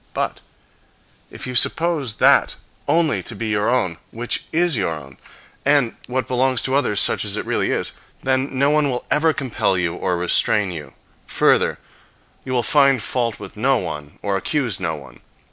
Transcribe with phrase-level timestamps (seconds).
[0.15, 0.39] But
[1.29, 2.55] if you suppose that
[2.87, 5.17] only to be your own which is your own,
[5.63, 7.91] and what belongs to others such as it really is,
[8.23, 10.93] then no one will ever compel you or restrain you.
[11.27, 11.77] Further,
[12.43, 15.19] you will find fault with no one or accuse no one.